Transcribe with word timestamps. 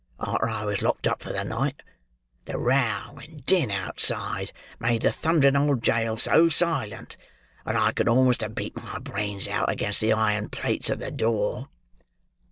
Arter 0.19 0.49
I 0.49 0.65
was 0.65 0.81
locked 0.81 1.05
up 1.05 1.21
for 1.21 1.31
the 1.31 1.43
night, 1.43 1.83
the 2.45 2.57
row 2.57 3.19
and 3.21 3.45
din 3.45 3.69
outside 3.69 4.51
made 4.79 5.03
the 5.03 5.11
thundering 5.11 5.55
old 5.55 5.83
jail 5.83 6.17
so 6.17 6.49
silent, 6.49 7.17
that 7.67 7.75
I 7.75 7.91
could 7.91 8.09
almost 8.09 8.41
have 8.41 8.55
beat 8.55 8.75
my 8.75 8.97
brains 8.97 9.47
out 9.47 9.69
against 9.69 10.01
the 10.01 10.13
iron 10.13 10.49
plates 10.49 10.89
of 10.89 10.97
the 10.97 11.11
door." 11.11 11.67